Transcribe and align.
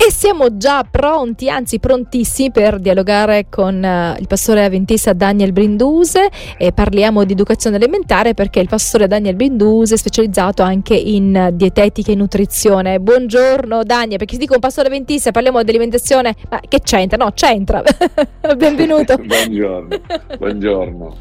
E 0.00 0.12
siamo 0.12 0.56
già 0.56 0.86
pronti, 0.88 1.50
anzi 1.50 1.80
prontissimi 1.80 2.52
per 2.52 2.78
dialogare 2.78 3.46
con 3.50 3.74
uh, 3.82 4.18
il 4.18 4.28
pastore 4.28 4.64
avventista 4.64 5.12
Daniel 5.12 5.52
Brinduse 5.52 6.30
e 6.56 6.72
parliamo 6.72 7.24
di 7.24 7.32
educazione 7.32 7.76
alimentare 7.76 8.32
perché 8.32 8.60
il 8.60 8.68
pastore 8.68 9.08
Daniel 9.08 9.34
Brinduse 9.34 9.94
è 9.94 9.98
specializzato 9.98 10.62
anche 10.62 10.94
in 10.94 11.50
dietetica 11.54 12.12
e 12.12 12.14
nutrizione. 12.14 13.00
Buongiorno 13.00 13.82
Daniel, 13.82 14.18
perché 14.18 14.34
si 14.34 14.40
dico 14.40 14.54
un 14.54 14.60
pastore 14.60 14.86
avventista 14.86 15.32
parliamo 15.32 15.64
di 15.64 15.70
alimentazione, 15.70 16.32
ma 16.48 16.60
che 16.66 16.78
c'entra? 16.80 17.16
No, 17.22 17.32
c'entra. 17.34 17.82
Benvenuto. 18.56 19.16
buongiorno, 19.18 20.00
buongiorno. 20.38 21.16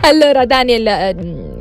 Allora 0.00 0.46
Daniel, 0.46 0.86
eh, 0.86 1.16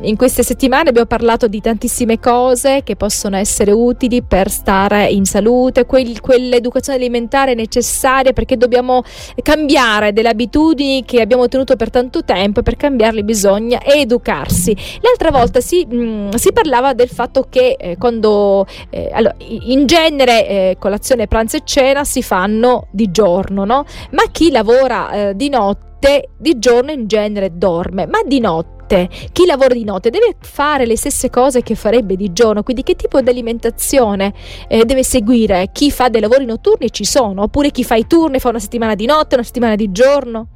in 0.07 0.16
queste 0.16 0.43
settimane 0.43 0.89
abbiamo 0.89 1.07
parlato 1.07 1.48
di 1.48 1.59
tantissime 1.59 2.20
cose 2.20 2.84
che 2.86 2.95
possono 2.95 3.36
essere 3.36 3.71
utili 3.71 4.21
per 4.21 4.50
stare 4.50 5.07
in 5.07 5.25
salute, 5.25 5.86
quel 5.86 6.20
quell'educazione 6.21 6.99
alimentare 6.99 7.53
necessaria 7.53 8.31
perché 8.31 8.55
dobbiamo 8.55 9.03
cambiare 9.41 10.13
delle 10.13 10.30
abitudini 10.30 11.03
che 11.05 11.21
abbiamo 11.21 11.47
tenuto 11.47 11.75
per 11.75 11.89
tanto 11.89 12.23
tempo 12.23 12.59
e 12.61 12.63
per 12.63 12.75
cambiarle 12.77 13.23
bisogna 13.23 13.81
educarsi. 13.84 14.75
L'altra 15.02 15.31
volta 15.31 15.59
si, 15.59 15.85
mh, 15.85 15.95
mm, 15.95 16.30
si 16.30 16.53
parlava 16.53 16.94
del 16.94 17.09
fatto 17.09 17.47
che 17.49 17.75
eh, 17.77 17.97
quando 17.97 18.66
eh, 18.89 19.09
allora, 19.11 19.35
in 19.39 19.85
genere 19.85 20.47
eh, 20.47 20.75
colazione, 20.80 21.27
pranzo 21.27 21.57
e 21.57 21.61
cena 21.63 22.03
si 22.03 22.22
fanno 22.22 22.88
di 22.91 23.11
giorno, 23.11 23.66
no? 23.66 23.85
Ma 24.11 24.23
chi 24.31 24.52
lavora 24.52 25.11
eh, 25.11 25.35
di 25.35 25.49
notte 25.49 26.30
di 26.38 26.58
giorno 26.58 26.91
in 26.91 27.08
genere 27.08 27.52
dorme, 27.58 28.08
ma 28.08 28.22
di 28.25 28.39
notte 28.39 28.80
notte. 28.91 29.09
Chi 29.31 29.45
lavora 29.45 29.73
di 29.73 29.84
notte 29.84 30.09
deve 30.09 30.36
fare 30.40 30.86
le 30.86 30.98
stesse 30.98 31.30
cose 31.30 31.62
che 31.62 31.76
farebbe 31.76 32.16
di 32.16 32.34
giorno, 32.34 32.63
quindi 32.63 32.84
che 32.84 32.95
tipo 32.95 33.22
di 33.22 33.30
alimentazione 33.30 34.34
eh, 34.67 34.84
deve 34.86 35.04
seguire? 35.04 35.70
Chi 35.72 35.90
fa 35.91 36.09
dei 36.09 36.22
lavori 36.22 36.45
notturni 36.45 36.91
ci 36.91 37.05
sono, 37.05 37.44
oppure 37.44 37.72
chi 37.72 37.84
fa 37.84 37.95
i 37.95 38.08
turni 38.08 38.40
fa 38.40 38.50
una 38.50 38.59
settimana 38.59 38.95
di 38.95 39.05
notte, 39.05 39.36
una 39.36 39.44
settimana 39.44 39.76
di 39.76 39.91
giorno? 39.91 40.48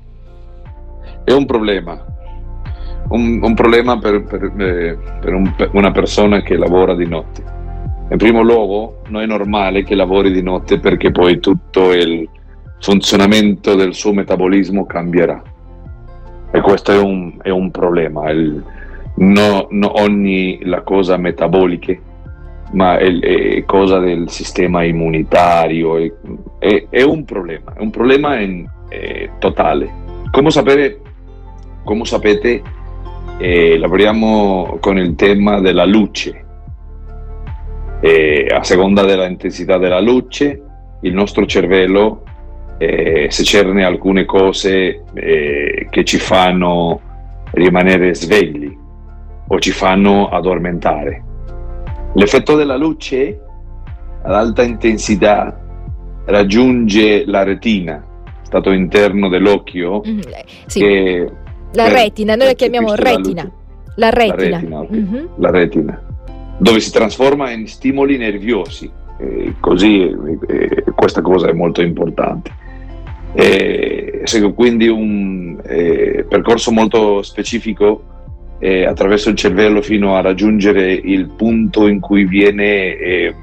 È 1.23 1.31
un 1.31 1.45
problema. 1.45 2.05
Un, 3.07 3.39
un 3.41 3.53
problema 3.53 3.99
per, 3.99 4.23
per, 4.23 4.43
eh, 4.43 4.97
per, 5.21 5.33
un, 5.33 5.53
per 5.55 5.69
una 5.73 5.91
persona 5.91 6.41
che 6.41 6.57
lavora 6.57 6.95
di 6.95 7.07
notte. 7.07 7.53
In 8.09 8.17
primo 8.17 8.41
luogo, 8.41 9.01
non 9.07 9.21
è 9.21 9.25
normale 9.25 9.83
che 9.83 9.95
lavori 9.95 10.31
di 10.31 10.41
notte 10.41 10.79
perché 10.79 11.11
poi 11.11 11.39
tutto 11.39 11.91
il 11.91 12.27
funzionamento 12.79 13.73
del 13.73 13.93
suo 13.95 14.13
metabolismo 14.13 14.85
cambierà 14.85 15.41
e 16.55 16.61
questo 16.61 16.93
è 16.93 16.97
un, 16.97 17.33
è 17.41 17.49
un 17.49 17.69
problema. 17.69 18.29
Il, 18.29 18.63
no, 19.15 19.67
no, 19.69 20.01
ogni 20.01 20.59
la 20.63 20.81
cosa 20.83 21.17
metabolica, 21.17 21.93
ma 22.71 22.97
è, 22.97 23.11
è, 23.19 23.65
cosa 23.65 23.99
del 23.99 24.29
sistema 24.29 24.83
immunitario, 24.83 25.97
è, 25.97 26.11
è, 26.59 26.87
è 26.89 27.01
un 27.03 27.25
problema, 27.25 27.73
è 27.73 27.81
un 27.81 27.89
problema 27.89 28.39
in, 28.39 28.65
totale. 29.37 30.03
Come, 30.31 30.49
sapere, 30.49 31.01
come 31.83 32.05
sapete, 32.05 32.61
eh, 33.37 33.77
lavoriamo 33.77 34.77
con 34.79 34.97
il 34.97 35.15
tema 35.15 35.59
della 35.59 35.85
luce. 35.85 36.43
E 37.99 38.47
a 38.49 38.63
seconda 38.63 39.03
dell'intensità 39.03 39.77
della 39.77 39.99
luce, 39.99 40.61
il 41.01 41.13
nostro 41.13 41.45
cervello 41.45 42.23
eh, 42.77 43.27
se 43.29 43.43
c'erano 43.43 43.85
alcune 43.85 44.25
cose 44.25 45.03
eh, 45.13 45.87
che 45.89 46.03
ci 46.03 46.17
fanno 46.17 47.01
rimanere 47.51 48.13
svegli 48.13 48.75
o 49.47 49.59
ci 49.59 49.71
fanno 49.71 50.29
addormentare. 50.29 51.23
L'effetto 52.13 52.55
della 52.55 52.77
luce 52.77 53.39
ad 54.23 54.33
alta 54.33 54.63
intensità 54.63 55.61
raggiunge 56.25 57.25
la 57.25 57.43
retina, 57.43 58.03
stato 58.41 58.71
interno 58.71 59.29
dell'occhio. 59.29 60.01
Mm, 60.05 60.19
sì. 60.65 60.79
che, 60.79 61.31
la 61.73 61.87
retina, 61.87 62.35
noi 62.35 62.47
la 62.47 62.53
chiamiamo 62.53 62.95
retina. 62.95 63.51
La 63.97 64.09
retina. 64.09 64.49
La 64.49 64.57
retina, 64.57 64.79
okay. 64.79 64.99
mm-hmm. 64.99 65.25
la 65.37 65.51
retina, 65.51 66.01
dove 66.57 66.79
si 66.79 66.91
trasforma 66.91 67.51
in 67.51 67.67
stimoli 67.67 68.17
nerviosi. 68.17 68.91
Eh, 69.17 69.55
così 69.61 70.13
eh, 70.47 70.83
questa 70.95 71.21
cosa 71.21 71.47
è 71.47 71.53
molto 71.53 71.81
importante. 71.81 72.51
Eh, 73.37 74.21
segue 74.23 74.53
quindi 74.53 74.87
un 74.87 75.59
eh, 75.65 76.25
percorso 76.27 76.71
molto 76.71 77.21
specifico 77.21 78.03
eh, 78.59 78.85
attraverso 78.85 79.29
il 79.29 79.35
cervello 79.35 79.81
fino 79.81 80.15
a 80.15 80.21
raggiungere 80.21 80.93
il 80.93 81.27
punto 81.35 81.87
in 81.87 81.99
cui 81.99 82.25
viene 82.25 82.97
eh, 82.97 83.35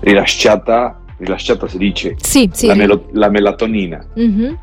rilasciata, 0.00 1.00
rilasciata 1.18 1.68
si 1.68 1.78
dice, 1.78 2.16
sì, 2.18 2.50
sì. 2.52 2.66
La, 2.66 2.74
melo- 2.74 3.08
la, 3.12 3.30
melatonina. 3.30 4.04
Mm-hmm. 4.18 4.54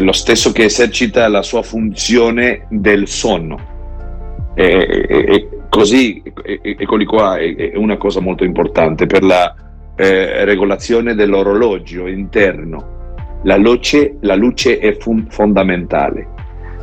lo 0.00 0.12
stesso 0.12 0.52
che 0.52 0.64
esercita 0.64 1.26
la 1.26 1.42
sua 1.42 1.62
funzione 1.62 2.66
del 2.70 3.08
sonno. 3.08 3.70
E 4.54 5.48
così, 5.68 6.22
eccoli 6.44 7.04
qua, 7.06 7.38
è 7.38 7.72
una 7.74 7.96
cosa 7.96 8.20
molto 8.20 8.44
importante 8.44 9.06
per 9.06 9.24
la 9.24 9.54
eh, 9.96 10.44
regolazione 10.44 11.14
dell'orologio 11.14 12.06
interno 12.06 13.00
la 13.44 13.56
luce, 13.56 14.16
la 14.20 14.34
luce 14.34 14.78
è 14.78 14.96
fondamentale. 15.28 16.28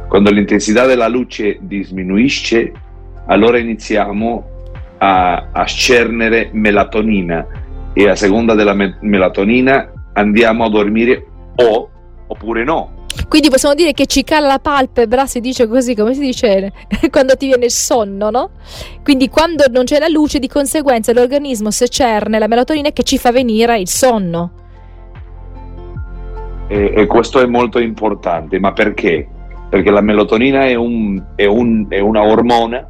Quando 0.07 0.31
l'intensità 0.31 0.85
della 0.85 1.07
luce 1.07 1.57
diminuisce, 1.61 2.71
allora 3.27 3.57
iniziamo 3.57 4.43
a, 4.97 5.49
a 5.51 5.65
scernere 5.65 6.49
melatonina 6.51 7.45
e 7.93 8.09
a 8.09 8.15
seconda 8.15 8.55
della 8.55 8.73
me- 8.73 8.97
melatonina 9.01 9.91
andiamo 10.13 10.65
a 10.65 10.69
dormire 10.69 11.25
o 11.55 11.89
oppure 12.27 12.63
no. 12.63 12.97
Quindi 13.27 13.49
possiamo 13.49 13.75
dire 13.75 13.93
che 13.93 14.05
ci 14.05 14.23
cala 14.23 14.47
la 14.47 14.59
palpebra, 14.59 15.25
si 15.25 15.39
dice 15.39 15.67
così, 15.67 15.95
come 15.95 16.13
si 16.13 16.21
dice 16.21 16.71
quando 17.09 17.35
ti 17.35 17.47
viene 17.47 17.65
il 17.65 17.71
sonno, 17.71 18.29
no? 18.29 18.51
Quindi 19.03 19.29
quando 19.29 19.65
non 19.69 19.83
c'è 19.83 19.99
la 19.99 20.07
luce, 20.07 20.39
di 20.39 20.47
conseguenza 20.47 21.13
l'organismo 21.13 21.71
se 21.71 21.87
cerne 21.87 22.39
la 22.39 22.47
melatonina 22.47 22.91
che 22.91 23.03
ci 23.03 23.17
fa 23.17 23.31
venire 23.31 23.79
il 23.79 23.87
sonno 23.87 24.58
e, 26.69 26.94
e, 26.96 27.07
questo 27.07 27.41
è 27.41 27.47
molto 27.47 27.80
importante, 27.80 28.59
ma 28.59 28.72
perché? 28.74 29.28
Perché 29.69 29.90
la 29.90 30.02
melatonina 30.02 30.66
è, 30.66 30.75
un, 30.75 31.19
è, 31.35 31.46
un, 31.46 31.88
è 31.90 32.00
una 32.00 32.24
ormona 32.24 32.88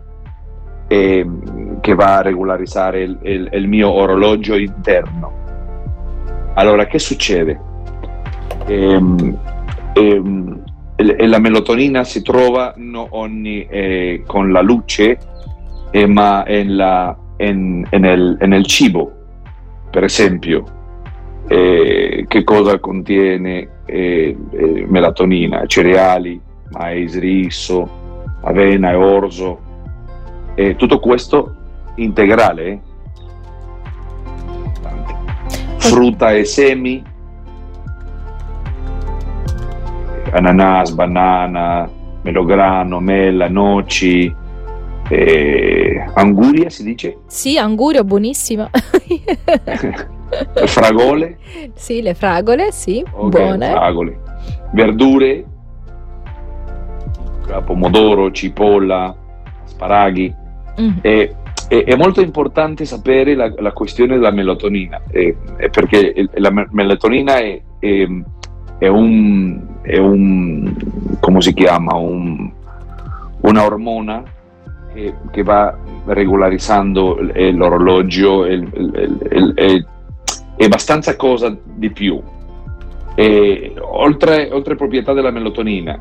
eh, 0.88 1.26
che 1.80 1.96
va 1.96 2.18
a 2.18 2.22
regolarizzare 2.22 3.02
il, 3.04 3.18
il, 3.22 3.50
il, 3.54 3.68
mio 3.70 3.90
orologio 3.90 4.56
interno. 4.56 5.32
Allora, 6.56 6.86
che 6.88 7.00
succede? 7.00 7.58
Ehm, 8.68 9.40
ehm, 9.94 10.64
la 10.98 11.40
melatonina 11.40 12.04
si 12.04 12.22
trova 12.22 12.74
non 12.76 13.08
ogni, 13.12 13.66
eh, 13.66 14.24
con 14.28 14.52
la 14.52 14.62
luce, 14.62 15.18
eh, 15.92 16.06
ma 16.06 16.44
nel 17.38 18.66
cibo. 18.66 19.14
Per 19.90 20.04
esempio, 20.04 20.79
eh, 21.50 22.26
che 22.28 22.44
cosa 22.44 22.80
contiene 22.80 23.82
eh, 23.86 24.38
eh, 24.52 24.86
melatonina, 24.88 25.66
cereali, 25.66 26.40
mais, 26.70 27.18
riso, 27.18 27.90
avena 28.42 28.92
e 28.92 28.96
orzo, 28.96 29.68
tutto 30.76 31.00
questo 31.00 31.56
integrale, 31.96 32.68
eh? 32.68 32.80
frutta 35.78 36.34
e 36.34 36.44
semi, 36.44 37.02
ananas, 40.32 40.92
banana, 40.92 41.90
melograno, 42.22 43.00
mela, 43.00 43.48
noci, 43.48 44.32
eh, 45.10 46.06
anguria 46.14 46.70
si 46.70 46.84
dice? 46.84 47.20
Sì, 47.26 47.58
anguria, 47.58 48.04
buonissima. 48.04 48.70
Le 50.54 50.68
fragole? 50.68 51.38
Sì, 51.74 52.02
le 52.02 52.14
fragole, 52.14 52.72
sì, 52.72 53.04
okay, 53.12 53.30
buone. 53.30 53.70
Fragole. 53.72 54.20
Verdure, 54.72 55.46
pomodoro, 57.66 58.32
cipolla, 58.32 59.16
sparaghi. 59.66 60.34
Mm. 60.80 60.98
E, 61.02 61.36
e, 61.68 61.84
è 61.84 61.96
molto 61.96 62.22
importante 62.22 62.86
sapere 62.86 63.36
la, 63.36 63.52
la 63.58 63.72
questione 63.72 64.16
della 64.16 64.32
melatonina, 64.32 65.02
eh, 65.12 65.36
perché 65.72 66.14
la 66.34 66.52
melatonina 66.70 67.38
è, 67.38 67.62
è, 67.80 68.08
è, 68.78 68.88
un, 68.88 69.62
è 69.82 69.98
un, 69.98 70.74
come 71.20 71.42
si 71.42 71.54
chiama, 71.54 71.96
un, 71.96 72.52
una 73.42 73.66
ormona 73.66 74.24
che, 74.94 75.14
che 75.32 75.44
va 75.44 75.76
regolarizzando 76.06 77.20
l'orologio 77.52 78.46
e, 78.46 79.86
e, 80.60 80.66
abbastanza 80.66 81.16
cosa 81.16 81.56
di 81.64 81.90
più. 81.90 82.22
E, 83.16 83.74
oltre, 83.80 84.50
oltre 84.52 84.76
proprietà 84.76 85.14
della 85.14 85.32
melatonina, 85.32 85.98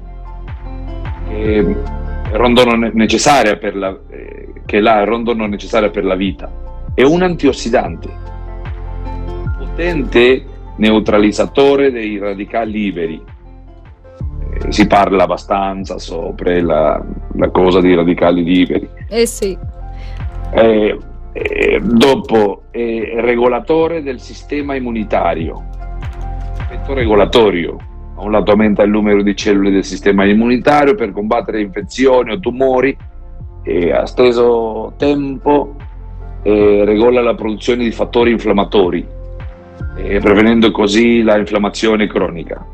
che 1.28 1.76
rendono 2.32 2.90
necessaria 2.92 3.56
per 3.56 3.76
la, 3.76 3.96
eh, 4.10 4.52
che 4.66 4.80
la 4.80 5.04
rendono 5.04 5.46
necessaria 5.46 5.90
per 5.90 6.04
la 6.04 6.16
vita, 6.16 6.50
è 6.92 7.04
un 7.04 7.22
antiossidante 7.22 8.08
potente 9.56 10.44
neutralizzatore 10.76 11.92
dei 11.92 12.18
radicali 12.18 12.72
liberi. 12.72 13.22
Eh, 14.50 14.72
si 14.72 14.88
parla 14.88 15.22
abbastanza 15.22 15.98
sopra 15.98 16.60
la, 16.60 17.04
la, 17.34 17.50
cosa 17.50 17.80
dei 17.80 17.94
radicali 17.94 18.42
liberi. 18.42 18.88
Eh 19.08 19.26
sì. 19.26 19.56
Eh, 20.50 20.98
eh, 21.42 21.80
dopo, 21.80 22.62
è 22.70 23.20
regolatore 23.20 24.02
del 24.02 24.20
sistema 24.20 24.74
immunitario, 24.74 25.64
effetto 26.58 26.94
regolatorio. 26.94 27.76
A 28.16 28.22
un 28.22 28.32
lato 28.32 28.50
aumenta 28.50 28.82
il 28.82 28.90
numero 28.90 29.22
di 29.22 29.36
cellule 29.36 29.70
del 29.70 29.84
sistema 29.84 30.24
immunitario 30.24 30.94
per 30.94 31.12
combattere 31.12 31.60
infezioni 31.60 32.32
o 32.32 32.40
tumori 32.40 32.96
e 33.62 33.92
a 33.92 34.06
stesso 34.06 34.94
tempo 34.96 35.76
eh, 36.42 36.82
regola 36.84 37.20
la 37.20 37.34
produzione 37.34 37.84
di 37.84 37.92
fattori 37.92 38.32
infiammatori, 38.32 39.06
eh, 39.96 40.18
prevenendo 40.18 40.72
così 40.72 41.22
la 41.22 41.36
infiammazione 41.36 42.06
cronica. 42.08 42.64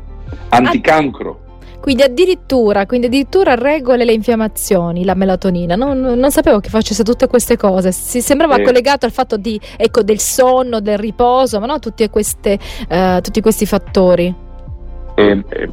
Anticancro. 0.49 1.43
Quindi 1.85 2.01
addirittura, 2.01 2.87
quindi 2.87 3.05
addirittura 3.05 3.53
regola 3.53 4.03
le 4.03 4.11
infiammazioni, 4.11 5.05
la 5.05 5.13
melatonina. 5.13 5.75
Non, 5.75 5.99
non 5.99 6.31
sapevo 6.31 6.59
che 6.59 6.69
facesse 6.69 7.03
tutte 7.03 7.27
queste 7.27 7.57
cose. 7.57 7.91
Si 7.91 8.21
sembrava 8.21 8.55
eh. 8.55 8.63
collegato 8.63 9.05
al 9.05 9.11
fatto 9.11 9.37
di, 9.37 9.61
ecco, 9.77 10.01
del 10.01 10.17
sonno, 10.17 10.79
del 10.79 10.97
riposo, 10.97 11.59
ma 11.59 11.67
no 11.67 11.77
queste, 12.09 12.57
uh, 12.89 13.21
tutti 13.21 13.39
questi 13.39 13.67
fattori. 13.67 14.33
Eh, 15.13 15.43
eh, 15.47 15.69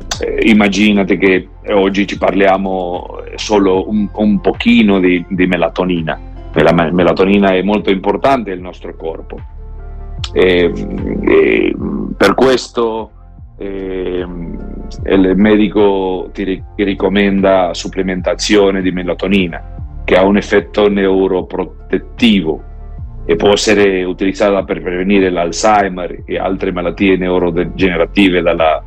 immaginate 0.50 1.16
che 1.16 1.48
oggi 1.70 2.06
ci 2.06 2.18
parliamo 2.18 3.22
solo 3.36 3.88
un, 3.88 4.06
un 4.12 4.38
pochino 4.42 5.00
di, 5.00 5.24
di 5.30 5.46
melatonina 5.46 6.20
la 6.52 6.72
melatonina 6.72 7.54
è 7.54 7.62
molto 7.62 7.90
importante 7.90 8.50
nel 8.50 8.60
nostro 8.60 8.94
corpo. 8.96 9.40
E, 10.34 10.70
e 11.22 11.74
per 12.18 12.34
questo 12.34 13.12
eh, 13.62 14.26
il 15.06 15.32
medico 15.36 16.30
ti, 16.32 16.62
ricomenda 16.76 17.72
supplementazione 17.74 18.82
di 18.82 18.90
melatonina 18.90 20.02
che 20.04 20.16
ha 20.16 20.24
un 20.24 20.36
effetto 20.36 20.88
neuroprotettivo 20.88 22.70
e 23.24 23.36
può 23.36 23.50
essere 23.50 24.02
utilizzata 24.02 24.64
per 24.64 24.82
prevenire 24.82 25.30
l'Alzheimer 25.30 26.24
e 26.26 26.38
altre 26.38 26.72
malattie 26.72 27.16
neurodegenerative 27.16 28.42
dalla 28.42 28.82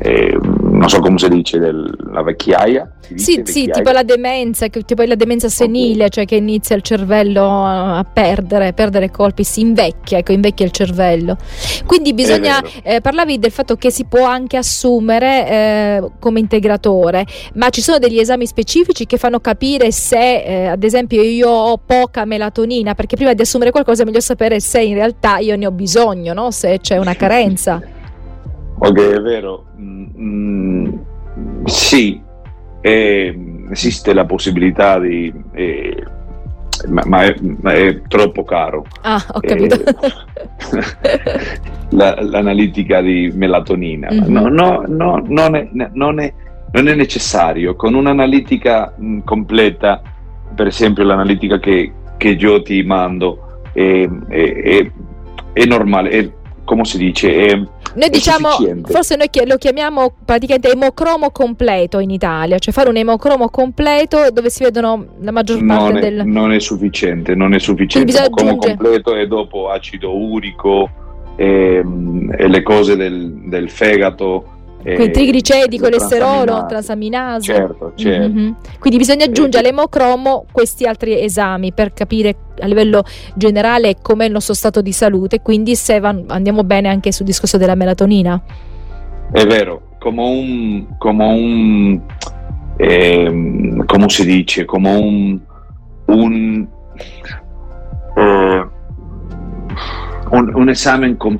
eh, 0.00 0.38
non 0.78 0.88
so 0.88 1.00
come 1.00 1.18
si 1.18 1.28
dice, 1.28 1.58
del, 1.58 1.92
la 2.12 2.22
vecchiaia? 2.22 2.88
Sì, 3.14 3.42
sì, 3.44 3.68
tipo 3.68 3.90
la 3.90 4.04
demenza, 4.04 4.68
tipo 4.68 5.02
la 5.02 5.16
demenza 5.16 5.48
senile, 5.48 6.08
cioè 6.08 6.24
che 6.24 6.36
inizia 6.36 6.76
il 6.76 6.82
cervello 6.82 7.64
a 7.64 8.06
perdere, 8.10 8.72
perdere 8.72 9.10
colpi, 9.10 9.42
si 9.42 9.60
invecchia, 9.60 10.18
ecco, 10.18 10.32
invecchia 10.32 10.64
il 10.64 10.70
cervello. 10.70 11.36
Quindi 11.84 12.14
bisogna, 12.14 12.62
eh, 12.82 13.00
parlavi 13.00 13.40
del 13.40 13.50
fatto 13.50 13.74
che 13.74 13.90
si 13.90 14.04
può 14.04 14.24
anche 14.24 14.56
assumere 14.56 15.48
eh, 15.48 16.10
come 16.20 16.38
integratore, 16.38 17.26
ma 17.54 17.70
ci 17.70 17.80
sono 17.80 17.98
degli 17.98 18.20
esami 18.20 18.46
specifici 18.46 19.04
che 19.04 19.16
fanno 19.16 19.40
capire 19.40 19.90
se, 19.90 20.42
eh, 20.42 20.66
ad 20.66 20.84
esempio, 20.84 21.22
io 21.22 21.48
ho 21.48 21.80
poca 21.84 22.24
melatonina, 22.24 22.94
perché 22.94 23.16
prima 23.16 23.34
di 23.34 23.42
assumere 23.42 23.72
qualcosa 23.72 24.02
è 24.02 24.04
meglio 24.04 24.20
sapere 24.20 24.60
se 24.60 24.80
in 24.80 24.94
realtà 24.94 25.38
io 25.38 25.56
ne 25.56 25.66
ho 25.66 25.72
bisogno, 25.72 26.32
no? 26.34 26.52
se 26.52 26.78
c'è 26.80 26.98
una 26.98 27.14
carenza. 27.14 27.82
Ok, 28.78 28.98
è 28.98 29.20
vero. 29.20 29.64
Mm, 29.78 30.06
mm, 30.18 30.94
sì, 31.64 32.20
eh, 32.80 33.66
esiste 33.70 34.12
la 34.12 34.24
possibilità 34.24 34.98
di... 34.98 35.32
Eh, 35.52 36.04
ma, 36.88 37.02
ma, 37.06 37.22
è, 37.24 37.34
ma, 37.60 37.72
è, 37.72 38.02
troppo 38.02 38.44
caro. 38.44 38.84
Ah, 39.02 39.24
ho 39.32 39.40
capito. 39.40 39.74
Eh, 39.74 39.94
la, 41.90 42.16
l'analitica 42.20 43.00
di 43.00 43.32
melatonina. 43.34 44.08
Mm-hmm. 44.12 44.32
No, 44.32 44.48
no, 44.48 44.84
no, 44.86 45.24
non, 45.26 45.56
è, 45.56 45.68
non, 45.72 46.20
è, 46.20 46.32
non, 46.70 46.88
è, 46.88 46.94
necessario. 46.94 47.74
Con 47.74 47.94
un'analitica 47.94 48.94
mh, 48.96 49.06
mm, 49.06 49.18
completa, 49.24 50.00
per 50.54 50.68
esempio 50.68 51.02
l'analitica 51.02 51.58
che, 51.58 51.92
che 52.16 52.28
io 52.28 52.62
ti 52.62 52.82
mando, 52.84 53.62
è, 53.72 54.08
è 55.52 55.64
normale, 55.64 56.37
come 56.68 56.84
si 56.84 56.98
dice, 56.98 57.46
è 57.46 57.62
noi 57.94 58.10
diciamo, 58.10 58.48
forse 58.82 59.16
noi 59.16 59.30
lo 59.46 59.56
chiamiamo 59.56 60.12
praticamente 60.22 60.70
emocromo 60.70 61.30
completo 61.30 61.98
in 61.98 62.10
Italia, 62.10 62.58
cioè 62.58 62.74
fare 62.74 62.90
un 62.90 62.96
emocromo 62.96 63.48
completo 63.48 64.30
dove 64.30 64.50
si 64.50 64.62
vedono 64.62 65.06
la 65.20 65.32
maggior 65.32 65.64
parte 65.64 65.92
non 65.92 65.96
è, 65.96 66.00
del... 66.00 66.26
Non 66.26 66.52
è 66.52 66.60
sufficiente, 66.60 67.34
non 67.34 67.54
è 67.54 67.58
sufficiente. 67.58 68.12
L'emocromo 68.12 68.56
completo 68.56 69.16
e 69.16 69.26
dopo 69.26 69.70
acido 69.70 70.14
urico 70.14 70.90
e, 71.36 71.76
ehm, 71.76 72.34
e 72.36 72.48
le 72.48 72.62
cose 72.62 72.96
del, 72.96 73.32
del 73.46 73.70
fegato 73.70 74.57
quindi 74.94 75.10
trigliceridi, 75.12 75.78
colesterolo, 75.78 76.66
transaminase. 76.66 77.54
Certo, 77.54 77.92
certo. 77.94 78.28
Mm-hmm. 78.28 78.52
Quindi 78.78 78.98
bisogna 78.98 79.24
aggiungere 79.24 79.66
all'emocromo 79.66 80.46
questi 80.50 80.84
altri 80.84 81.20
esami 81.22 81.72
per 81.72 81.92
capire 81.92 82.36
a 82.60 82.66
livello 82.66 83.04
generale 83.34 83.96
com'è 84.00 84.26
il 84.26 84.32
nostro 84.32 84.54
stato 84.54 84.80
di 84.80 84.92
salute, 84.92 85.40
quindi 85.40 85.76
se 85.76 86.00
van, 86.00 86.24
andiamo 86.28 86.64
bene 86.64 86.88
anche 86.88 87.12
sul 87.12 87.26
discorso 87.26 87.56
della 87.56 87.74
melatonina. 87.74 88.40
È 89.30 89.44
vero, 89.44 89.82
come 89.98 90.22
un, 90.22 90.86
come 90.98 91.24
un 91.24 92.00
eh, 92.78 93.82
come 93.86 94.08
si 94.08 94.24
dice, 94.24 94.64
come 94.64 94.94
un, 94.94 95.40
un, 96.06 96.66
eh, 98.16 98.68
un, 100.30 100.54
un 100.54 100.68
esame 100.68 101.16
com, 101.16 101.38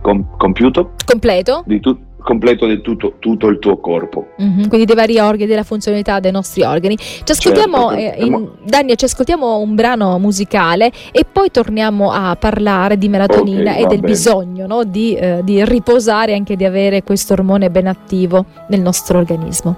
com, 0.00 0.36
compiuto 0.36 0.94
completo 1.04 1.62
di 1.66 1.78
tutto 1.80 2.06
completo 2.20 2.66
di 2.66 2.80
tutto, 2.80 3.14
tutto, 3.18 3.48
il 3.48 3.58
tuo 3.58 3.78
corpo. 3.78 4.28
Mm-hmm, 4.42 4.68
quindi 4.68 4.84
dei 4.84 4.94
vari 4.94 5.18
organi, 5.18 5.46
della 5.46 5.62
funzionalità 5.62 6.20
dei 6.20 6.32
nostri 6.32 6.62
organi. 6.62 6.96
Ci 6.96 7.24
ascoltiamo, 7.26 7.90
certo, 7.90 8.20
eh, 8.20 8.24
in, 8.24 8.48
Daniel, 8.64 8.96
ci 8.96 9.04
ascoltiamo 9.04 9.58
un 9.58 9.74
brano 9.74 10.18
musicale 10.18 10.90
e 11.10 11.24
poi 11.30 11.50
torniamo 11.50 12.10
a 12.10 12.36
parlare 12.36 12.98
di 12.98 13.08
melatonina 13.08 13.70
okay, 13.70 13.82
e 13.82 13.86
del 13.86 14.00
bene. 14.00 14.12
bisogno 14.12 14.66
no? 14.66 14.84
di, 14.84 15.14
eh, 15.14 15.40
di 15.42 15.64
riposare 15.64 16.32
e 16.32 16.34
anche 16.34 16.56
di 16.56 16.64
avere 16.64 17.02
questo 17.02 17.32
ormone 17.32 17.70
ben 17.70 17.86
attivo 17.86 18.44
nel 18.68 18.80
nostro 18.80 19.18
organismo. 19.18 19.76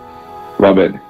Va 0.56 0.72
bene. 0.72 1.02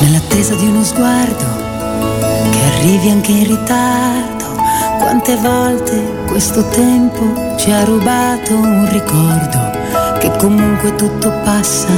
Nell'attesa 0.00 0.56
di 0.56 0.66
uno 0.66 0.82
sguardo 0.82 1.44
che 2.50 2.58
arrivi 2.58 3.08
anche 3.08 3.30
in 3.30 3.46
ritardo 3.46 4.31
quante 5.02 5.36
volte 5.36 6.00
questo 6.28 6.64
tempo 6.68 7.56
ci 7.58 7.72
ha 7.72 7.82
rubato 7.82 8.54
un 8.54 8.88
ricordo 8.88 9.58
che 10.20 10.30
comunque 10.38 10.94
tutto 10.94 11.28
passa, 11.42 11.88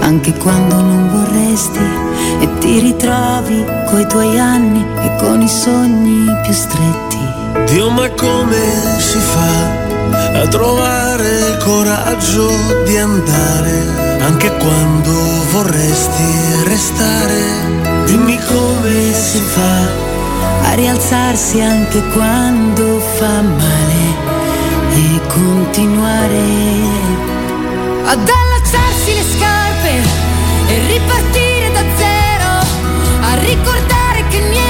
anche 0.00 0.32
quando 0.34 0.74
non 0.74 1.10
vorresti, 1.10 1.78
e 2.40 2.58
ti 2.58 2.80
ritrovi 2.80 3.64
coi 3.86 4.06
tuoi 4.08 4.38
anni 4.38 4.84
e 5.04 5.14
con 5.16 5.40
i 5.40 5.48
sogni 5.48 6.26
più 6.42 6.52
stretti. 6.52 7.18
Dio, 7.66 7.88
ma 7.90 8.10
come 8.10 8.98
si 8.98 9.18
fa 9.18 10.40
a 10.40 10.48
trovare 10.48 11.38
il 11.38 11.56
coraggio 11.58 12.50
di 12.84 12.98
andare, 12.98 14.18
anche 14.22 14.52
quando 14.56 15.12
vorresti 15.52 16.64
restare? 16.64 18.02
Dimmi 18.06 18.38
come 18.48 19.12
si 19.12 19.38
fa 19.38 20.03
a 20.62 20.74
rialzarsi 20.74 21.60
anche 21.60 22.02
quando 22.08 22.98
fa 22.98 23.42
male 23.42 24.02
e 24.90 25.20
continuare 25.28 26.42
ad 28.04 28.28
allacciarsi 28.28 29.14
le 29.14 29.22
scarpe 29.22 29.92
e 30.68 30.86
ripartire 30.86 31.72
da 31.72 31.84
zero, 31.96 32.50
a 33.20 33.34
ricordare 33.40 34.26
che 34.28 34.40
niente 34.40 34.63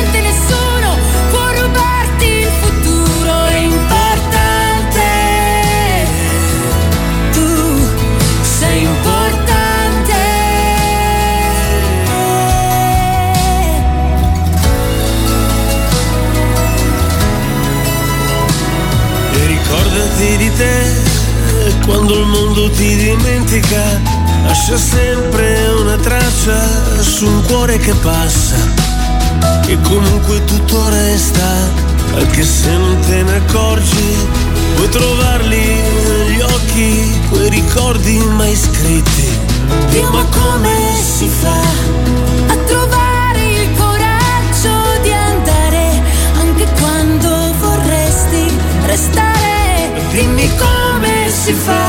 quando 21.85 22.19
il 22.19 22.27
mondo 22.27 22.71
ti 22.71 22.97
dimentica, 22.97 24.01
lascia 24.45 24.77
sempre 24.77 25.69
una 25.81 25.97
traccia 25.97 27.03
su 27.03 27.27
un 27.27 27.43
cuore 27.47 27.79
che 27.79 27.95
passa. 27.95 28.57
E 29.67 29.79
comunque 29.81 30.45
tutto 30.45 30.89
resta, 30.89 31.47
anche 32.17 32.45
se 32.45 32.71
non 32.77 32.99
te 33.01 33.23
ne 33.23 33.37
accorgi, 33.37 34.17
puoi 34.75 34.89
trovarli 34.89 35.83
negli 36.09 36.41
occhi, 36.41 37.21
quei 37.31 37.51
ricordi 37.51 38.19
mai 38.19 38.57
scritti. 38.57 39.29
Dio, 39.91 40.11
ma 40.11 40.25
come 40.25 40.77
si 41.03 41.29
fa 41.29 42.24
si 51.45 51.84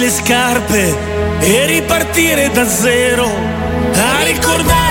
le 0.00 0.08
scarpe 0.08 0.96
e 1.40 1.66
ripartire 1.66 2.50
da 2.50 2.66
zero, 2.66 3.26
a 3.26 4.22
ricordare 4.24 4.89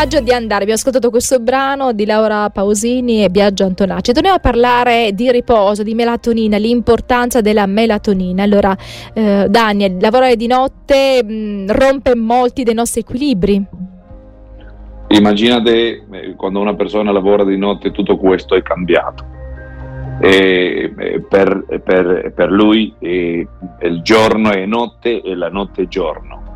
coraggio 0.00 0.20
di 0.20 0.32
andare. 0.32 0.62
Abbiamo 0.62 0.78
ascoltato 0.78 1.10
questo 1.10 1.40
brano 1.40 1.92
di 1.92 2.06
Laura 2.06 2.48
Pausini 2.48 3.22
e 3.22 3.28
Biagio 3.28 3.64
Antonacci. 3.64 4.14
Torniamo 4.14 4.36
a 4.36 4.40
parlare 4.40 5.12
di 5.12 5.30
riposo, 5.30 5.82
di 5.82 5.92
melatonina, 5.94 6.56
l'importanza 6.56 7.42
della 7.42 7.66
melatonina. 7.66 8.42
Allora, 8.42 8.74
eh, 9.12 9.46
Daniel, 9.50 9.98
lavorare 10.00 10.36
di 10.36 10.46
notte 10.46 11.22
mh, 11.22 11.72
rompe 11.72 12.14
molti 12.14 12.62
dei 12.62 12.72
nostri 12.72 13.02
equilibri. 13.02 13.62
Immaginate 15.08 16.06
eh, 16.10 16.34
quando 16.34 16.60
una 16.60 16.74
persona 16.74 17.12
lavora 17.12 17.44
di 17.44 17.58
notte 17.58 17.90
tutto 17.90 18.16
questo 18.16 18.54
è 18.54 18.62
cambiato. 18.62 19.22
Eh, 20.22 20.94
per, 21.28 21.82
per- 21.84 22.32
per 22.34 22.50
lui 22.50 22.94
eh, 23.00 23.46
il 23.82 24.00
giorno 24.02 24.50
è 24.50 24.64
notte 24.64 25.20
e 25.20 25.34
la 25.34 25.50
notte 25.50 25.82
è 25.82 25.88
giorno. 25.88 26.49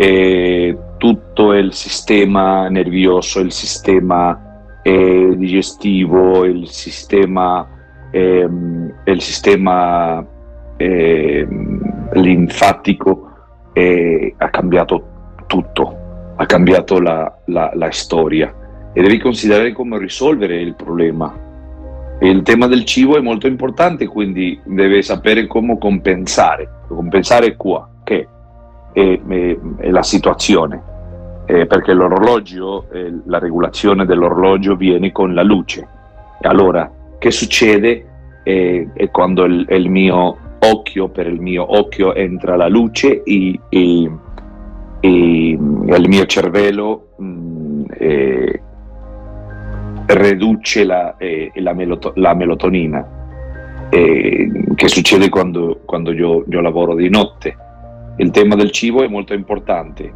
E 0.00 0.78
tutto 0.96 1.52
il 1.52 1.72
sistema 1.72 2.68
nervioso, 2.68 3.40
il 3.40 3.50
sistema 3.52 4.80
eh, 4.82 5.34
digestivo, 5.36 6.44
il 6.44 6.68
sistema, 6.68 7.66
ehm, 8.12 8.94
il 9.04 9.20
sistema 9.20 10.24
ehm, 10.76 12.10
linfatico 12.12 13.28
eh, 13.72 14.34
ha 14.38 14.48
cambiato 14.50 15.06
tutto 15.46 16.06
ha 16.40 16.46
cambiato 16.46 17.00
la, 17.00 17.36
la- 17.46 17.72
la 17.74 17.90
storia 17.90 18.54
e 18.92 19.02
devi 19.02 19.18
considerare 19.18 19.72
come 19.72 19.98
risolvere 19.98 20.60
il 20.60 20.74
problema. 20.74 21.34
Il 22.20 22.42
tema 22.42 22.66
del 22.66 22.84
cibo 22.84 23.16
è 23.16 23.20
molto 23.20 23.46
importante, 23.46 24.06
quindi 24.06 24.60
devi 24.64 25.02
sapere 25.02 25.46
come 25.46 25.78
compensare. 25.78 26.68
Compensare 26.88 27.56
qua, 27.56 27.88
è, 28.98 29.20
è- 29.26 29.58
è 29.76 29.90
la 29.90 30.02
situazione, 30.02 30.82
Eh, 31.50 31.64
perché 31.66 31.94
l'orologio, 31.94 32.84
eh, 32.92 33.10
la 33.24 33.38
regolazione 33.38 34.04
dell'orologio 34.04 34.76
viene 34.76 35.12
con 35.12 35.32
la 35.32 35.42
luce. 35.42 35.86
Allora, 36.42 36.90
che 37.18 37.30
succede 37.30 38.04
eh, 38.44 38.86
quando 39.10 39.44
il, 39.44 39.64
il 39.70 39.88
mio 39.88 40.36
occhio, 40.58 41.08
per 41.08 41.26
il 41.26 41.40
mio 41.40 41.64
occhio 41.78 42.14
entra 42.14 42.54
la 42.56 42.68
luce 42.68 43.22
e, 43.22 43.58
e- 43.70 44.10
e 45.00 45.08
il 45.50 46.04
mio 46.08 46.26
cervello 46.26 47.08
mm, 47.22 47.84
eh, 47.96 48.60
riduce 50.06 50.84
la, 50.84 51.16
eh, 51.16 51.50
la 51.54 51.72
meloto- 51.72 52.12
la 52.16 52.34
melatonina, 52.34 53.06
eh, 53.90 54.50
che 54.74 54.88
succede 54.88 55.28
quando, 55.30 55.80
quando 55.86 56.12
io, 56.12 56.44
io 56.46 56.60
lavoro 56.60 56.94
di 56.94 57.08
notte. 57.08 57.56
Il 58.18 58.32
tema 58.32 58.56
del 58.56 58.72
cibo 58.72 59.04
è 59.04 59.08
molto 59.08 59.32
importante. 59.32 60.12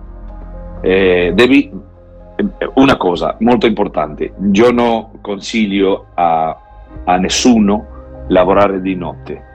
Eh, 0.80 1.30
devi, 1.34 1.70
eh, 2.34 2.70
una 2.74 2.96
cosa 2.96 3.36
molto 3.38 3.66
importante, 3.66 4.32
io 4.52 4.72
non 4.72 5.20
consiglio 5.20 6.06
a, 6.14 6.60
a 7.04 7.16
nessuno 7.18 7.86
lavorare 8.26 8.80
di 8.80 8.96
notte. 8.96 9.50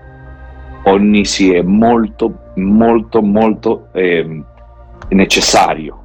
Ogni 0.84 1.26
si 1.26 1.54
è 1.54 1.62
molto, 1.62 2.52
molto, 2.56 3.22
molto 3.22 3.90
ehm, 3.92 4.46
necessario. 5.10 6.04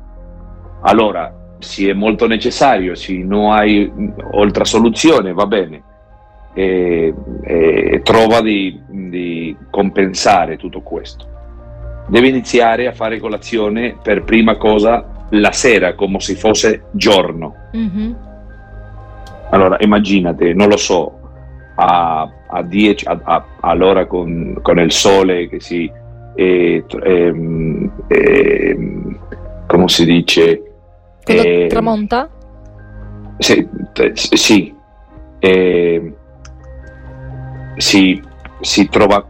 Allora, 0.80 1.32
se 1.60 1.90
è 1.90 1.92
molto 1.92 2.26
necessario, 2.26 2.96
se 2.96 3.18
non 3.18 3.52
hai 3.52 3.88
altra 4.32 4.64
soluzione, 4.64 5.32
va 5.32 5.46
bene. 5.46 5.82
E, 6.54 7.14
e 7.44 8.00
trova 8.02 8.40
di, 8.40 8.82
di 8.88 9.56
compensare 9.70 10.56
tutto 10.56 10.80
questo. 10.80 11.30
Devi 12.08 12.28
iniziare 12.28 12.86
a 12.86 12.92
fare 12.92 13.18
colazione 13.18 13.96
per 14.02 14.24
prima 14.24 14.56
cosa 14.56 15.26
la 15.30 15.52
sera, 15.52 15.94
come 15.94 16.20
se 16.20 16.34
fosse 16.34 16.84
giorno. 16.92 17.54
Mhm. 17.72 18.16
Allora, 19.50 19.76
immaginate, 19.80 20.52
non 20.54 20.68
lo 20.68 20.76
so, 20.76 21.18
a, 21.76 22.28
a 22.48 22.62
10, 22.62 23.06
a- 23.06 23.20
a- 23.22 23.44
all'ora 23.60 24.06
con, 24.06 24.58
con 24.62 24.78
il 24.78 24.92
sole 24.92 25.48
che 25.48 25.60
si... 25.60 25.90
eh, 26.34 26.84
ehm, 27.02 27.92
ehm, 28.08 29.18
come 29.66 29.88
si 29.88 30.04
dice? 30.04 30.62
Quando 31.24 31.66
tramonta? 31.68 32.28
Sì, 33.38 33.66
sì. 34.14 34.74
Eh, 35.38 36.14
si, 37.76 38.22
si 38.60 38.88
trova, 38.88 39.26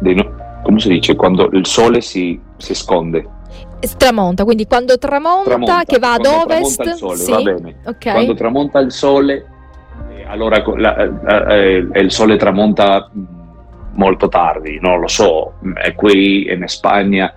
di 0.00 0.14
no- 0.14 0.33
come 0.64 0.80
si 0.80 0.88
dice, 0.88 1.14
quando 1.14 1.48
il 1.52 1.66
sole 1.66 2.00
si, 2.00 2.40
si 2.56 2.74
sconde. 2.74 3.28
Tramonta, 3.98 4.44
quindi 4.44 4.66
quando 4.66 4.96
tramonta, 4.96 5.50
Tramonta, 5.50 5.82
che 5.84 5.98
va 5.98 6.14
ad 6.14 6.24
ovest, 6.24 6.90
sole, 6.94 7.16
sì. 7.16 7.30
va 7.30 7.42
bene. 7.42 7.76
Ok. 7.84 8.10
Quando 8.12 8.34
tramonta 8.34 8.78
il 8.78 8.90
sole, 8.90 9.44
eh, 10.10 10.24
allora 10.26 10.62
co- 10.62 10.74
la- 10.76 10.96
eh, 10.96 11.86
eh, 11.92 12.00
il 12.00 12.10
sole 12.10 12.36
tramonta 12.36 13.10
mh, 13.12 13.22
molto 13.92 14.28
tardi, 14.28 14.78
non 14.80 15.00
lo 15.00 15.06
so, 15.08 15.52
mh, 15.60 15.72
è 15.74 15.94
qui 15.94 16.50
in 16.50 16.66
Spagna 16.66 17.32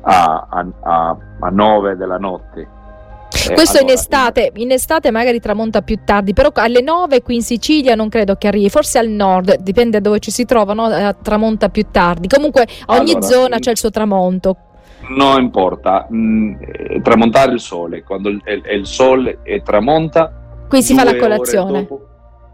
a, 0.00 0.46
a, 0.48 0.66
a, 0.80 1.16
a 1.40 1.48
9 1.50 1.96
della 1.96 2.16
notte. 2.18 2.66
Eh, 3.48 3.54
Questo 3.54 3.76
in 3.78 3.84
allora, 3.84 3.94
estate, 3.94 4.52
in 4.56 4.70
estate 4.70 5.10
magari 5.10 5.40
tramonta 5.40 5.80
più 5.82 5.98
tardi, 6.04 6.32
però 6.34 6.50
alle 6.54 6.82
9 6.82 7.22
qui 7.22 7.36
in 7.36 7.42
Sicilia 7.42 7.94
non 7.94 8.08
credo 8.08 8.34
che 8.36 8.48
arrivi, 8.48 8.68
forse 8.68 8.98
al 8.98 9.08
nord, 9.08 9.56
dipende 9.60 9.98
da 9.98 10.00
dove 10.08 10.18
ci 10.18 10.30
si 10.30 10.44
trova, 10.44 10.74
no? 10.74 10.94
Eh, 10.94 11.16
tramonta 11.22 11.68
più 11.70 11.84
tardi. 11.90 12.28
Comunque 12.28 12.66
ogni 12.86 13.12
Allora, 13.12 13.26
zona 13.26 13.54
sì. 13.54 13.60
c'è 13.62 13.70
il 13.70 13.76
suo 13.78 13.90
tramonto. 13.90 14.56
Non 15.16 15.40
importa, 15.42 16.06
mh, 16.08 16.56
eh, 16.60 17.00
tramontare 17.02 17.52
il 17.52 17.60
sole, 17.60 18.02
quando 18.02 18.28
il, 18.28 18.40
il- 18.46 18.86
sole 18.86 19.38
eh, 19.42 19.62
tramonta, 19.62 20.32
Qui 20.68 20.82
si 20.82 20.94
fa 20.94 21.04
la 21.04 21.16
colazione. 21.16 21.80
dopo- 21.80 22.00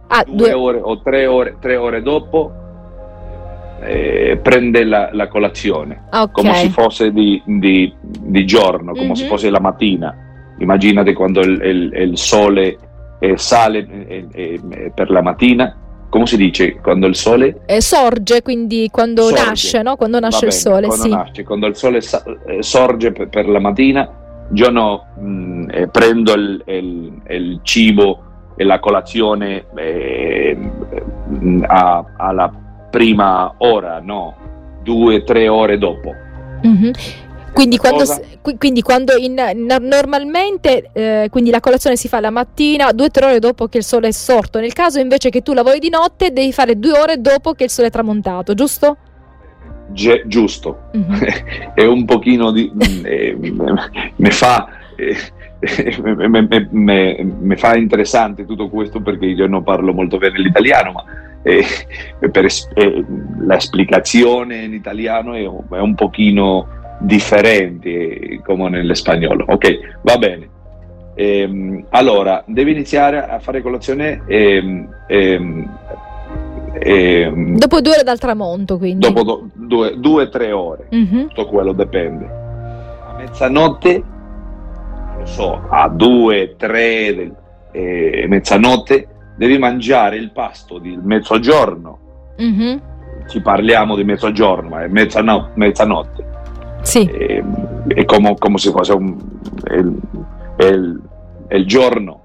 ah, 0.07 0.25
due, 0.25 0.37
due, 0.37 0.53
ore 0.53 0.81
o 0.83 1.01
tre 1.03 1.27
ore, 1.27 1.57
tre 1.61 1.77
ore 1.77 2.01
dopo 2.03 2.53
eh, 3.83 4.39
prende 4.43 4.85
la, 4.85 5.11
la 5.13 5.29
colazione. 5.29 6.05
ah, 6.11 6.23
ok. 6.23 6.33
come 6.33 6.55
se 6.55 6.69
fosse 6.71 7.11
di, 7.13 7.43
di- 7.45 7.93
di 8.01 8.47
giorno, 8.47 8.93
come 8.95 9.15
se 9.17 9.25
Mhm. 9.25 9.29
fosse 9.29 9.51
la 9.51 9.61
mattina. 9.61 10.17
Immaginate 10.59 11.13
quando 11.13 11.41
il, 11.41 11.61
il- 11.63 11.93
il 11.95 12.19
sole 12.19 12.79
eh, 13.19 13.37
sale 13.37 13.87
eh, 14.09 14.27
eh, 14.33 14.61
eh, 14.71 14.93
per 14.95 15.11
la 15.11 15.23
mattina 15.23 15.75
come 16.09 16.27
si 16.27 16.37
dice 16.37 16.77
quando 16.77 17.07
il 17.07 17.15
sole 17.17 17.63
eh, 17.67 17.81
sorge, 17.81 18.41
quindi 18.43 18.89
quando 18.91 19.23
sorge. 19.25 19.45
nasce, 19.45 19.83
no? 19.83 19.97
Quando 19.97 20.21
nasce 20.21 20.47
bene, 20.47 20.53
il 20.53 20.59
sole, 20.61 20.87
quando 20.87 21.05
sì. 21.05 21.11
Nasce, 21.11 21.45
quando 21.45 21.67
il 21.67 21.77
sole 21.77 22.01
sa- 22.01 22.23
eh, 22.47 22.63
sorge 22.63 23.13
per, 23.13 23.29
per, 23.29 23.49
la 23.49 23.59
mattina, 23.59 24.09
io 24.53 24.71
no, 24.71 25.05
mh, 25.19 25.67
eh, 25.71 25.89
prendo 25.89 26.33
il, 26.35 26.63
il, 26.67 27.21
il, 27.29 27.61
cibo 27.63 28.23
e 28.57 28.65
la 28.65 28.79
colazione 28.79 29.67
eh, 29.75 30.57
a, 31.67 32.05
alla 32.17 32.53
prima 32.91 33.53
ora, 33.59 34.01
no, 34.01 34.35
due, 34.83 35.23
tre 35.25 35.49
ore 35.49 35.77
dopo. 35.77 36.15
Mm-hmm. 36.67 36.91
Quindi 37.53 37.79
quando, 37.79 38.05
quindi 38.59 38.83
quando 38.83 39.17
in, 39.17 39.41
normalmente 39.81 40.91
eh, 40.93 41.29
quindi 41.31 41.51
la 41.51 41.61
colazione 41.61 41.97
si 41.97 42.07
fa 42.07 42.21
la 42.21 42.31
mattina, 42.31 42.93
due 42.93 43.07
o 43.07 43.11
tre 43.11 43.27
ore 43.27 43.39
dopo 43.39 43.67
che 43.67 43.79
il 43.79 43.85
sole 43.85 44.09
è 44.09 44.13
sorto. 44.13 44.61
Nel 44.61 44.75
caso 44.75 45.01
invece 45.01 45.31
che 45.31 45.41
tu 45.43 45.55
lavori 45.55 45.79
di 45.79 45.89
notte, 45.89 46.33
devi 46.33 46.53
fare 46.53 46.79
due 46.79 46.99
ore 46.99 47.21
dopo 47.21 47.55
che 47.55 47.65
il 47.65 47.71
sole 47.71 47.89
è 47.89 47.91
tramontato, 47.91 48.53
giusto? 48.55 48.97
Ge- 49.89 50.25
giusto. 50.27 50.91
Mm-hmm. 50.97 51.23
è 51.75 51.85
un 51.87 52.05
pochino 52.05 52.51
di... 52.51 52.71
eh, 53.05 53.37
mi 54.17 54.31
fa... 54.31 54.69
Eh, 54.97 55.17
mi 55.59 57.57
fa 57.57 57.77
interessante 57.77 58.45
tutto 58.45 58.69
questo 58.69 59.01
perché 59.01 59.25
io 59.25 59.47
non 59.47 59.63
parlo 59.63 59.95
molto 59.95 60.19
bene 60.19 60.39
l'italiano, 60.39 60.93
ma 60.93 61.05
eh, 61.43 61.65
per, 62.31 62.47
eh, 62.75 63.05
la 63.39 63.59
spiegazione 63.59 64.57
in 64.65 64.75
italiano 64.75 65.33
è, 65.35 65.41
è 65.41 65.81
un 65.81 65.95
pochino 65.95 66.67
differenti 67.07 68.41
come 68.45 68.69
nell'espagnolo. 68.69 69.45
Ok, 69.49 69.99
va 70.03 70.19
bene. 70.19 70.49
Ehm, 71.15 71.87
allora, 71.91 72.43
devi 72.47 72.73
iniziare 72.73 73.27
a 73.27 73.39
fare 73.39 73.63
colazione 73.63 74.23
ehm, 74.27 74.89
ehm, 75.07 75.79
ehm 76.79 77.57
dopo 77.57 77.81
due 77.81 77.95
ore 77.95 78.03
dal 78.03 78.19
tramonto, 78.19 78.77
quindi. 78.77 79.07
Dopo 79.07 79.23
do, 79.23 79.49
due, 79.55 79.99
due, 79.99 80.29
tre 80.29 80.53
ore, 80.53 80.89
mm-hmm. 80.95 81.29
tutto 81.29 81.47
quello 81.47 81.73
dipende. 81.73 82.27
A 82.27 83.15
mezzanotte, 83.17 84.03
non 84.03 85.19
lo 85.21 85.27
so, 85.27 85.63
a 85.71 85.89
due, 85.89 86.55
tre, 86.59 87.33
eh, 87.71 88.27
mezzanotte, 88.29 89.09
devi 89.37 89.57
mangiare 89.59 90.17
il 90.17 90.33
pasto 90.33 90.79
di 90.79 90.99
mezzogiorno. 91.01 91.99
Mm-hmm. 92.43 92.77
Ci 93.29 93.41
parliamo 93.41 93.97
di 93.97 94.05
mezzogiorno, 94.05 94.69
ma 94.69 94.85
è 94.85 94.89
mezzano- 94.89 95.53
mezzanotte 95.55 96.35
sì. 96.87 97.05
E, 97.05 97.43
è 97.89 98.05
come, 98.05 98.37
come 98.39 98.59
se 98.59 98.71
fosse 98.71 98.93
un, 98.93 99.17
il, 99.71 100.01
il, 100.59 101.03
il 101.51 101.67
giorno. 101.67 102.23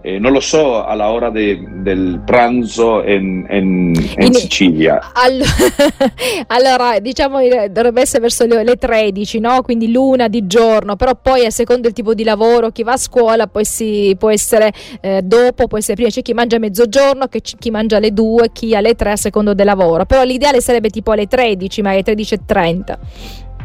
Eh, 0.00 0.20
non 0.20 0.30
lo 0.30 0.38
so 0.38 0.84
alla 0.84 1.10
ora 1.10 1.28
de, 1.28 1.60
del 1.82 2.22
pranzo 2.24 3.02
in, 3.02 3.44
in, 3.50 3.92
in, 3.94 4.26
in 4.26 4.32
Sicilia. 4.32 5.10
All- 5.12 5.42
allora, 6.46 7.00
diciamo 7.00 7.38
dovrebbe 7.68 8.02
essere 8.02 8.20
verso 8.20 8.46
le, 8.46 8.62
le 8.62 8.76
13, 8.76 9.40
no? 9.40 9.60
quindi 9.62 9.90
l'una 9.90 10.28
di 10.28 10.46
giorno, 10.46 10.94
però 10.94 11.18
poi 11.20 11.46
a 11.46 11.50
seconda 11.50 11.82
del 11.82 11.92
tipo 11.92 12.14
di 12.14 12.22
lavoro, 12.22 12.70
chi 12.70 12.84
va 12.84 12.92
a 12.92 12.96
scuola 12.96 13.48
poi 13.48 13.64
si, 13.64 14.14
può 14.16 14.30
essere 14.30 14.72
eh, 15.00 15.20
dopo, 15.22 15.66
può 15.66 15.78
essere 15.78 15.94
prima, 15.94 16.10
c'è 16.10 16.22
chi 16.22 16.32
mangia 16.32 16.56
a 16.56 16.60
mezzogiorno, 16.60 17.26
chi 17.28 17.70
mangia 17.70 17.96
alle 17.96 18.12
2, 18.12 18.50
chi 18.52 18.76
alle 18.76 18.94
3 18.94 19.10
a 19.10 19.16
seconda 19.16 19.52
del 19.52 19.66
lavoro, 19.66 20.06
però 20.06 20.22
l'ideale 20.22 20.60
sarebbe 20.60 20.90
tipo 20.90 21.10
alle 21.10 21.26
13, 21.26 21.82
ma 21.82 21.90
alle 21.90 22.02
13.30. 22.02 22.98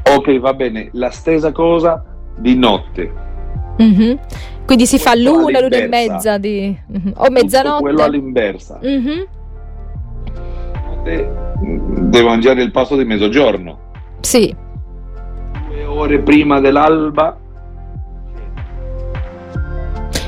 Ok, 0.03 0.39
va 0.39 0.53
bene, 0.53 0.89
la 0.93 1.09
stessa 1.09 1.51
cosa 1.51 2.03
di 2.37 2.55
notte. 2.55 3.11
Mm-hmm. 3.81 4.15
Quindi 4.65 4.85
si 4.85 4.99
fa 4.99 5.15
l'una, 5.15 5.59
l'una 5.59 5.77
e 5.77 5.87
mezza 5.87 6.37
di... 6.37 6.77
Mm-hmm. 6.91 7.13
o 7.15 7.29
mezzanotte. 7.29 7.77
Tutto 7.77 7.81
quello 7.81 8.03
all'inversa. 8.03 8.79
Mm-hmm. 8.83 9.21
Devo 12.09 12.27
mangiare 12.27 12.61
il 12.61 12.71
pasto 12.71 12.95
di 12.95 13.03
mezzogiorno. 13.03 13.79
Sì. 14.21 14.55
Due 15.67 15.83
ore 15.85 16.19
prima 16.19 16.59
dell'alba. 16.59 17.37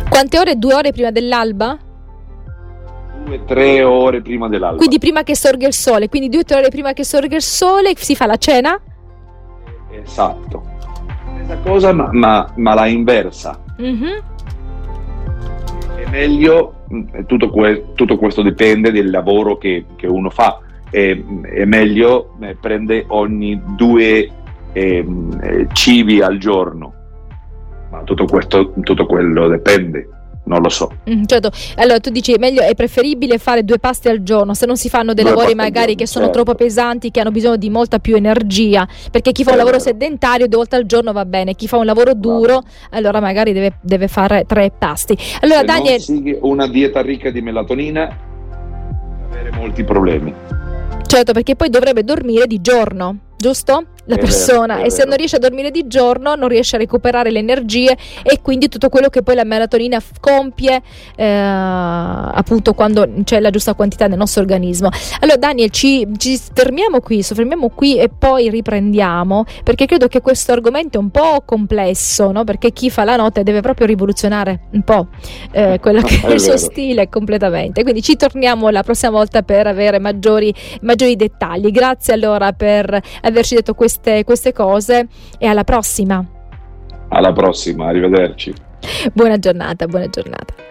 Quante 0.10 0.40
ore? 0.40 0.58
Due 0.58 0.74
ore 0.74 0.92
prima 0.92 1.12
dell'alba? 1.12 1.78
Due, 3.26 3.46
tre 3.46 3.84
ore 3.84 4.22
prima 4.22 4.48
dell'alba. 4.50 4.78
Quindi 4.78 5.00
prima 5.00 5.24
che 5.24 5.36
sorga 5.36 5.68
il 5.68 5.74
sole. 5.74 6.10
Quindi 6.10 6.30
due, 6.30 6.44
tre 6.44 6.58
ore 6.58 6.70
prima 6.70 6.94
che 6.94 7.04
sorga 7.04 7.36
il 7.36 7.42
sole 7.42 7.94
si 7.96 8.16
fa 8.16 8.26
la 8.26 8.38
cena? 8.38 8.80
Esatto. 10.06 10.64
Stessa 11.36 11.58
cosa 11.60 11.92
ma, 11.94 12.10
ma, 12.12 12.54
ma 12.56 12.74
la 12.74 12.86
inversa. 12.86 13.60
Mm-hmm. 13.82 14.18
È 15.96 16.10
meglio, 16.10 16.86
mm, 16.94 17.26
tutto, 17.26 17.50
que- 17.50 17.88
tutto, 17.96 18.18
questo 18.18 18.42
dipende 18.42 18.92
del 18.92 19.10
lavoro 19.10 19.58
che, 19.58 19.86
che 19.96 20.08
uno 20.08 20.30
fa, 20.30 20.60
è, 20.90 21.18
è 21.42 21.66
meglio 21.66 22.36
eh, 22.40 22.56
prendere 22.56 23.06
ogni 23.08 23.60
due 23.76 24.30
ehm, 24.72 25.40
eh, 25.42 25.68
cibi 25.74 26.22
al 26.22 26.38
giorno, 26.38 26.94
ma 27.90 28.04
tutto, 28.04 28.26
questo, 28.26 28.72
tutto 28.82 29.06
quello 29.06 29.50
dipende 29.50 30.10
non 30.46 30.62
lo 30.62 30.70
so. 30.70 30.92
Mm, 31.10 31.26
certo, 31.26 31.52
allora 31.76 32.00
tu 32.00 32.10
dici 32.10 32.36
meglio 32.38 32.62
è 32.62 32.74
preferibile 32.76 33.38
fare 33.38 33.64
due 33.64 33.80
pasti 33.80 34.10
al 34.10 34.24
giorno 34.24 34.54
se 34.54 34.66
non 34.66 34.78
si 34.78 34.90
fanno 34.90 35.14
dei 35.14 35.24
due 35.24 35.34
lavori 35.34 35.56
magari 35.56 35.88
giorno, 35.88 35.96
che 35.98 36.08
sono 36.08 36.26
certo. 36.26 36.44
troppo 36.44 36.58
pesanti, 36.58 37.12
che 37.12 37.20
hanno 37.20 37.32
bisogno 37.32 37.58
di 37.58 37.70
molta 37.70 38.00
più 38.00 38.16
energia, 38.16 38.88
perché 39.12 39.32
chi 39.32 39.44
fa 39.44 39.52
un 39.52 39.58
lavoro 39.58 39.80
sedentario 39.80 40.48
due 40.48 40.58
volte 40.58 40.76
al 40.76 40.86
giorno 40.86 41.12
va 41.12 41.26
bene, 41.26 41.56
chi 41.56 41.68
fa 41.68 41.78
un 41.78 41.86
lavoro 41.86 42.14
duro 42.14 42.64
allora 42.92 43.20
magari 43.20 43.54
deve, 43.54 43.78
deve 43.82 44.08
fare 44.08 44.46
tre 44.48 44.72
pasti. 44.78 45.18
Allora 45.42 45.60
se 45.60 45.66
Daniel... 45.66 46.38
una 46.42 46.68
dieta 46.68 47.02
ricca 47.02 47.30
di 47.30 47.42
melatonina 47.42 48.34
avere 49.30 49.52
molti 49.52 49.84
problemi. 49.84 50.34
Certo, 51.06 51.34
perché 51.34 51.56
poi 51.56 51.70
dovrebbe 51.70 52.04
dormire 52.04 52.48
di 52.48 52.62
giorno, 52.62 53.18
giusto? 53.38 53.86
La 54.06 54.18
persona 54.18 54.82
e 54.82 54.92
se 54.92 55.04
non 55.06 55.16
riesce 55.18 55.38
a 55.38 55.40
dormire 55.40 55.72
di 55.72 55.88
giorno 55.88 56.36
non 56.36 56.48
riesce 56.48 56.76
a 56.76 56.80
recuperare 56.80 57.32
le 57.32 57.40
energie 57.40 57.96
e 58.24 58.40
quindi 58.42 58.68
tutto 58.68 58.90
quello 58.90 59.10
che 59.10 59.24
poi 59.24 59.36
la 59.36 59.44
melatonina 59.44 60.02
compie 60.20 60.82
eh, 61.16 61.26
appunto 61.26 62.74
quando 62.74 63.08
c'è 63.24 63.40
la 63.40 63.50
giusta 63.50 63.74
quantità 63.74 64.08
nel 64.08 64.18
nostro 64.18 64.42
organismo. 64.42 64.90
Allora 65.20 65.38
Daniel 65.38 65.70
ci, 65.72 66.08
ci 66.18 66.40
fermiamo 66.54 67.00
qui, 67.00 67.24
soffermiamo 67.24 67.70
qui 67.70 67.98
e 67.98 68.10
poi 68.10 68.50
riprendiamo 68.50 69.46
perché 69.64 69.86
credo 69.86 70.08
che 70.08 70.22
questo 70.22 70.52
argomento 70.52 70.98
è 70.98 71.02
un 71.02 71.10
po' 71.10 71.42
complesso, 71.46 72.32
no? 72.32 72.44
perché 72.44 72.72
chi 72.72 72.90
fa 72.90 73.04
la 73.04 73.16
notte 73.16 73.44
deve 73.44 73.62
proprio 73.62 73.88
rivoluzionare 73.88 74.68
un 74.72 74.84
po' 74.84 75.08
eh, 75.52 75.80
quello 75.82 76.02
che 76.02 76.22
è, 76.22 76.28
è 76.28 76.34
il 76.34 76.40
suo 76.40 76.58
stile 76.58 77.10
completamente. 77.10 77.84
Quindi 77.84 78.02
ci 78.02 78.16
torniamo 78.16 78.70
la 78.70 78.84
prossima 78.84 79.12
volta 79.12 79.42
per 79.42 79.68
avere 79.68 80.00
maggiori, 80.00 80.54
maggiori 80.82 81.16
dettagli. 81.16 81.72
Grazie 81.72 82.14
allora 82.14 82.52
per 82.52 83.02
averci 83.22 83.56
detto 83.56 83.74
questo 83.74 83.95
queste, 83.96 84.24
queste 84.24 84.54
cose 84.54 85.08
e 85.38 85.48
alla 85.48 85.64
prossima. 85.64 86.24
Alla 87.10 87.32
prossima, 87.32 87.88
arrivederci. 87.88 88.54
Buona 89.14 89.38
giornata, 89.40 89.88
buona 89.88 90.08
giornata. 90.08 90.66